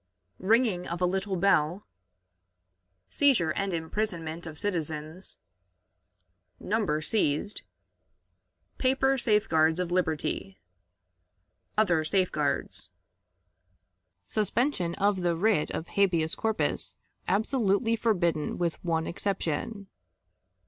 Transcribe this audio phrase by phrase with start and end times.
[0.39, 1.85] "Ringing of a Little Bell."
[3.11, 5.37] Seizure and Imprisonment of Citizens.
[6.59, 7.61] Number seized.
[8.79, 10.57] Paper Safeguards of Liberty.
[11.77, 12.89] Other Safeguards.
[14.25, 16.95] Suspension of the Writ of Habeas Corpus
[17.27, 19.85] absolutely forbidden with One Exception.